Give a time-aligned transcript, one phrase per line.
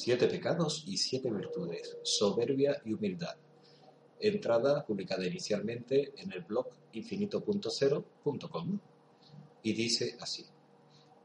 [0.00, 3.34] Siete pecados y siete virtudes, soberbia y humildad.
[4.20, 8.78] Entrada publicada inicialmente en el blog infinito.0.com
[9.64, 10.46] y dice así.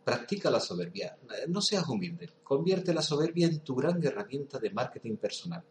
[0.03, 1.15] Practica la soberbia,
[1.49, 5.63] no seas humilde, convierte la soberbia en tu gran herramienta de marketing personal.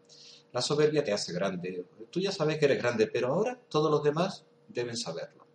[0.53, 4.01] La soberbia te hace grande, tú ya sabes que eres grande, pero ahora todos los
[4.01, 5.45] demás deben saberlo.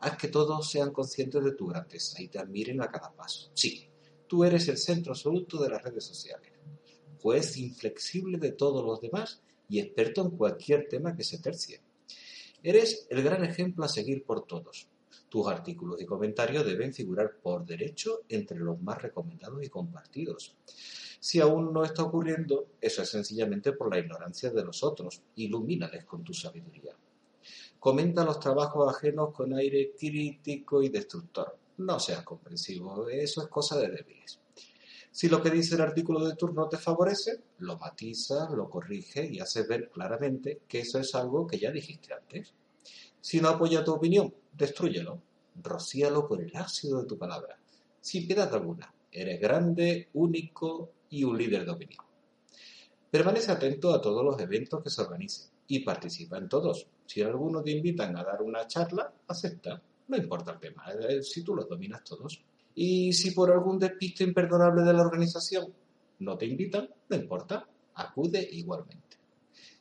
[0.00, 3.50] Haz que todos sean conscientes de tu grandeza y te admiren a cada paso.
[3.52, 3.86] Sí,
[4.26, 6.53] tú eres el centro absoluto de las redes sociales
[7.24, 11.80] juez inflexible de todos los demás y experto en cualquier tema que se tercie.
[12.62, 14.88] Eres el gran ejemplo a seguir por todos.
[15.30, 20.54] Tus artículos y comentarios deben figurar por derecho entre los más recomendados y compartidos.
[21.18, 25.22] Si aún no está ocurriendo, eso es sencillamente por la ignorancia de los otros.
[25.36, 26.94] Ilumínales con tu sabiduría.
[27.78, 31.56] Comenta los trabajos ajenos con aire crítico y destructor.
[31.78, 34.43] No seas comprensivo, eso es cosa de débiles.
[35.14, 39.38] Si lo que dice el artículo de turno te favorece, lo matiza, lo corrige y
[39.38, 42.52] hace ver claramente que eso es algo que ya dijiste antes.
[43.20, 45.22] Si no apoya tu opinión, destruyelo,
[45.62, 47.56] rocíalo por el ácido de tu palabra,
[48.00, 48.92] sin piedad alguna.
[49.12, 52.04] Eres grande, único y un líder de opinión.
[53.08, 56.88] Permanece atento a todos los eventos que se organicen y participa en todos.
[57.06, 59.80] Si alguno te invitan a dar una charla, acepta.
[60.08, 62.42] No importa el tema, eh, si tú los dominas todos.
[62.74, 65.72] Y si por algún despiste imperdonable de la organización
[66.20, 69.16] no te invitan, no importa, acude igualmente.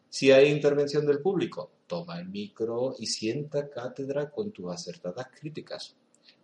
[0.10, 5.96] Si hay intervención del público, toma el micro y sienta cátedra con tus acertadas críticas,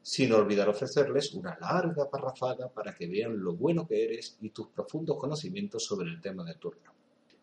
[0.01, 4.67] sin olvidar ofrecerles una larga parrafada para que vean lo bueno que eres y tus
[4.69, 6.93] profundos conocimientos sobre el tema de turno.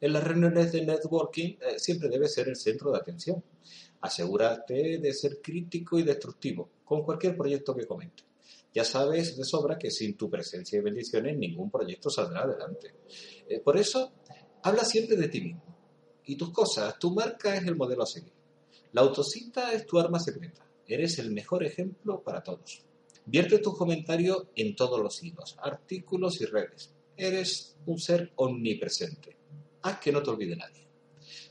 [0.00, 3.42] En las reuniones de networking eh, siempre debe ser el centro de atención.
[4.00, 8.22] Asegúrate de ser crítico y destructivo con cualquier proyecto que comente.
[8.76, 12.92] Ya sabes de sobra que sin tu presencia y bendiciones ningún proyecto saldrá adelante.
[13.48, 14.12] Eh, por eso,
[14.62, 15.62] habla siempre de ti mismo
[16.26, 16.98] y tus cosas.
[16.98, 18.34] Tu marca es el modelo a seguir.
[18.92, 20.68] La autocita es tu arma secreta.
[20.86, 22.82] Eres el mejor ejemplo para todos.
[23.24, 26.92] Vierte tus comentarios en todos los hilos, artículos y redes.
[27.16, 29.38] Eres un ser omnipresente.
[29.80, 30.85] Haz que no te olvide nadie.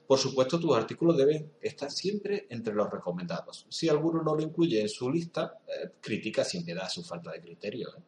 [0.08, 3.66] Por supuesto, tus artículos deben estar siempre entre los recomendados.
[3.70, 7.42] Si alguno no lo incluye en su lista, eh, critica sin piedad su falta de
[7.42, 7.90] criterio.
[7.90, 8.02] ¿eh?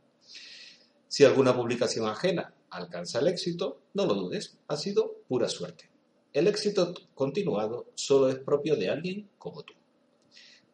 [1.08, 5.90] Si alguna publicación ajena alcanza el éxito, no lo dudes, ha sido pura suerte.
[6.34, 9.74] El éxito continuado solo es propio de alguien como tú.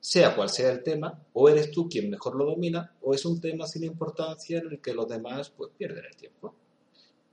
[0.01, 3.39] Sea cual sea el tema, o eres tú quien mejor lo domina, o es un
[3.39, 6.53] tema sin importancia en el que los demás pues, pierden el tiempo.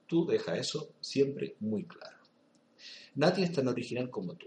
[0.06, 2.19] Tú deja eso siempre muy claro.
[3.16, 4.46] Nadie es tan original como tú.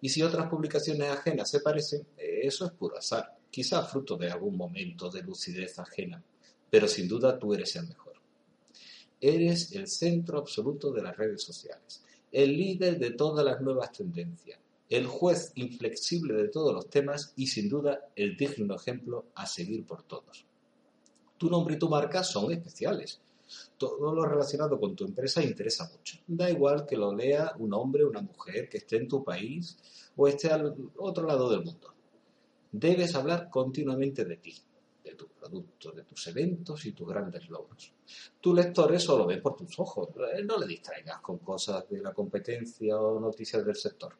[0.00, 4.56] Y si otras publicaciones ajenas se parecen, eso es puro azar, quizá fruto de algún
[4.56, 6.22] momento de lucidez ajena,
[6.70, 8.14] pero sin duda tú eres el mejor.
[9.20, 12.02] Eres el centro absoluto de las redes sociales,
[12.32, 14.58] el líder de todas las nuevas tendencias,
[14.88, 19.84] el juez inflexible de todos los temas y sin duda el digno ejemplo a seguir
[19.84, 20.46] por todos.
[21.36, 23.20] Tu nombre y tu marca son especiales
[23.76, 26.18] todo lo relacionado con tu empresa interesa mucho.
[26.26, 29.78] Da igual que lo lea un hombre una mujer que esté en tu país
[30.16, 31.94] o esté al otro lado del mundo.
[32.72, 34.54] Debes hablar continuamente de ti,
[35.02, 37.92] de tus productos, de tus eventos y tus grandes logros.
[38.40, 40.08] Tu lector eso lo ve por tus ojos.
[40.34, 44.14] Eh, no le distraigas con cosas de la competencia o noticias del sector.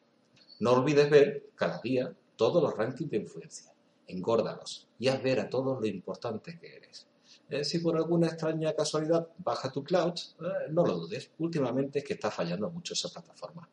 [0.60, 3.72] No olvides ver cada día todos los rankings de influencia.
[4.06, 7.06] Engórdalos y haz ver a todos lo importante que eres.
[7.50, 11.32] Eh, si por alguna extraña casualidad baja tu cloud, eh, no lo dudes.
[11.38, 13.68] Últimamente es que está fallando mucho esa plataforma.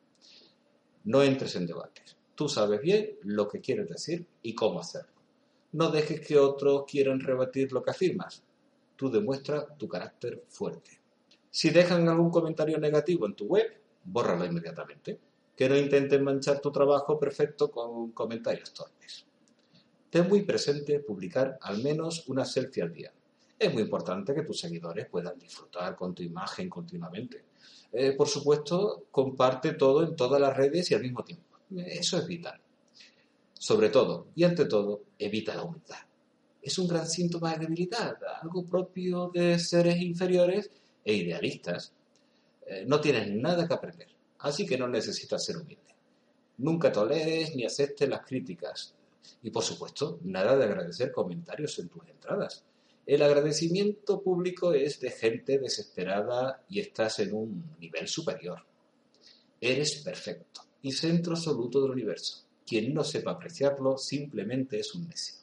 [1.04, 2.18] No entres en debates.
[2.34, 5.12] Tú sabes bien lo que quieres decir y cómo hacerlo.
[5.74, 8.44] No dejes que otros quieran rebatir lo que afirmas.
[8.96, 11.00] Tú demuestra tu carácter fuerte.
[11.52, 15.20] Si dejan algún comentario negativo en tu web, bórralo inmediatamente.
[15.56, 19.26] Que no intenten manchar tu trabajo perfecto con comentarios torpes.
[20.10, 23.14] Ten muy presente publicar al menos una selfie al día
[23.60, 27.44] es muy importante que tus seguidores puedan disfrutar con tu imagen continuamente.
[27.92, 31.58] Eh, por supuesto, comparte todo en todas las redes y al mismo tiempo.
[31.76, 32.60] Eso es vital.
[33.54, 35.98] Sobre todo, y ante todo, evita la humildad.
[36.62, 40.70] Es un gran síntoma de debilidad, algo propio de seres inferiores
[41.04, 41.94] e idealistas.
[42.66, 44.08] Eh, no tienes nada que aprender,
[44.40, 45.82] así que no necesitas ser humilde.
[46.58, 48.94] Nunca toleres ni aceptes las críticas.
[49.42, 52.64] Y por supuesto, nada de agradecer comentarios en tus entradas.
[53.08, 58.60] El agradecimiento público es de gente desesperada y estás en un nivel superior.
[59.62, 62.44] Eres perfecto y centro absoluto del universo.
[62.68, 65.38] Quien no sepa apreciarlo simplemente es un necio.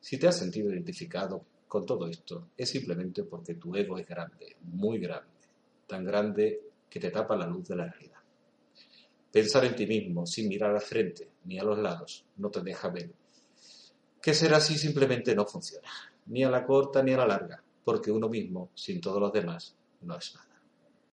[0.00, 4.56] Si te has sentido identificado con todo esto, es simplemente porque tu ego es grande,
[4.62, 5.30] muy grande.
[5.86, 8.18] tan grande que te tapa la luz de la realidad.
[9.30, 12.88] Pensar en ti mismo sin mirar al frente ni a los lados no te deja
[12.88, 13.12] ver
[14.26, 15.88] que ser así simplemente no funciona,
[16.26, 19.76] ni a la corta ni a la larga, porque uno mismo, sin todos los demás,
[20.00, 20.55] no es nada.